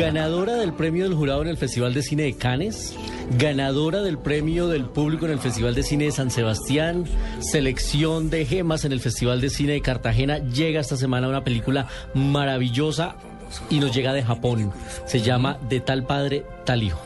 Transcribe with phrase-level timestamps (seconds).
[0.00, 2.96] Ganadora del premio del jurado en el Festival de Cine de Cannes,
[3.38, 7.04] ganadora del premio del público en el Festival de Cine de San Sebastián,
[7.40, 10.38] selección de gemas en el Festival de Cine de Cartagena.
[10.38, 13.16] Llega esta semana una película maravillosa
[13.68, 14.72] y nos llega de Japón.
[15.06, 17.00] Se llama De tal padre, tal hijo.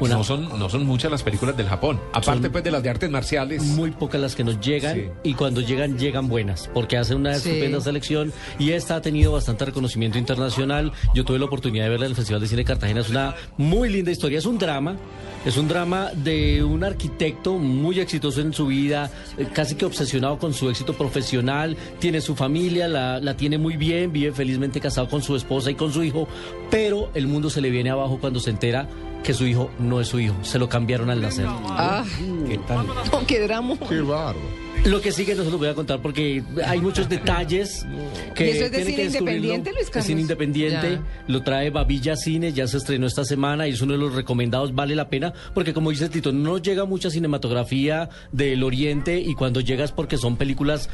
[0.00, 2.00] Una- No son, no son muchas las películas del Japón.
[2.12, 3.62] Aparte, pues, de las de artes marciales.
[3.64, 5.04] muy pocas las que nos llegan Sí.
[5.24, 7.48] y cuando llegan llegan buenas porque hacen una Sí.
[7.50, 10.92] estupenda selección y esta ha tenido bastante reconocimiento internacional.
[11.14, 13.34] Yo tuve la oportunidad de verla en el Festival de Cine de Cartagena, es una
[13.56, 14.96] muy linda historia, es un drama.
[15.44, 20.38] Es un drama de un arquitecto muy exitoso en su vida, eh, casi que obsesionado
[20.38, 25.08] con su éxito profesional, tiene su familia, la, la tiene muy bien, vive felizmente casado
[25.08, 26.28] con su esposa y con su hijo,
[26.70, 28.88] pero el mundo se le viene abajo cuando se entera
[29.22, 31.46] que su hijo no es su hijo, se lo cambiaron al nacer.
[31.48, 32.04] Ah,
[32.48, 32.86] ¿Qué tal?
[32.86, 33.76] no, qué drama.
[33.88, 34.67] Qué bárbaro.
[34.84, 37.84] Lo que sigue no se lo voy a contar porque hay muchos detalles
[38.34, 41.02] que ¿Y eso es de tienen cine que independiente, Luis Es cine independiente, Ya.
[41.26, 44.74] lo trae Babilla Cine, ya se estrenó esta semana y es uno de los recomendados,
[44.74, 49.60] vale la pena, porque como dice Tito, no llega mucha cinematografía del Oriente y cuando
[49.60, 50.88] llega es porque son películas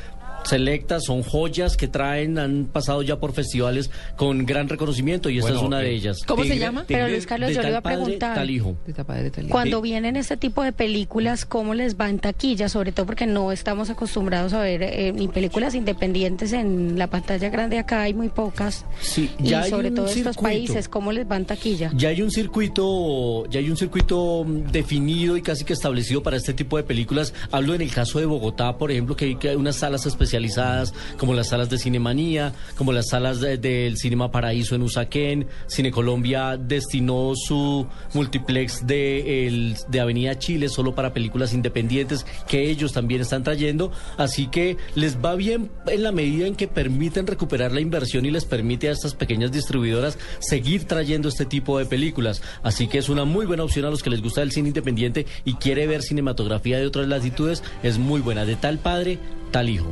[0.45, 5.51] selectas, son joyas que traen, han pasado ya por festivales con gran reconocimiento y esta
[5.51, 6.19] Bueno, es una eh, de ellas.
[6.27, 6.85] ¿Cómo se Tigre- llama?
[6.87, 8.35] Pero Tigre- Luis Carlos, yo le iba a padre, preguntar.
[8.35, 8.77] tal hijo.
[8.87, 12.69] De tal- Cuando vienen este tipo de películas, ¿cómo les va en taquilla?
[12.69, 17.49] Sobre todo porque no estamos acostumbrados a ver eh, ni películas independientes en la pantalla
[17.49, 18.85] grande acá, hay muy pocas.
[19.01, 20.43] Sí, y ya hay sobre un todo estos circuito.
[20.43, 21.91] países, ¿cómo les va en taquilla?
[21.95, 26.37] Ya hay un circuito, ya hay un circuito mm, definido y casi que establecido para
[26.37, 27.33] este tipo de películas.
[27.51, 30.93] Hablo en el caso de Bogotá, por ejemplo, que hay, que hay unas salas especializadas,
[31.19, 35.47] como las salas de Cinemanía, como las salas de- del Cinema Paraíso en Usaquén.
[35.67, 42.93] Cine Colombia destinó su multiplex de, de Avenida Chile solo para películas independientes que ellos
[42.93, 43.93] también están trayendo.
[44.17, 48.31] Así que les va bien en la medida en que permiten recuperar la inversión y
[48.31, 52.43] les permite a estas pequeñas distribuidoras seguir trayendo este tipo de películas.
[52.63, 55.27] Así que es una muy buena opción a los que les gusta el cine independiente
[55.45, 57.63] y quiere ver cinematografía de otras latitudes.
[57.83, 58.45] Es muy buena.
[58.45, 59.19] De tal padre,
[59.51, 59.87] tal hijo.